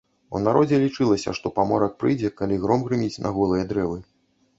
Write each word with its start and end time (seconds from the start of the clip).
У 0.37 0.39
народзе 0.45 0.77
лічылася, 0.83 1.33
што 1.39 1.51
паморак 1.57 1.93
прыйдзе, 2.03 2.31
калі 2.39 2.57
гром 2.65 2.81
грыміць 2.87 3.21
на 3.27 3.33
голыя 3.37 3.67
дрэвы. 3.75 4.01